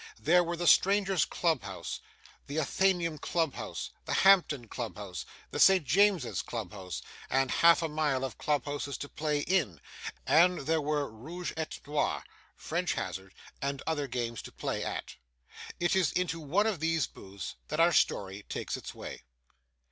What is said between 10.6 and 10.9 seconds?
there